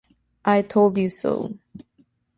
[0.43, 1.59] I told you so!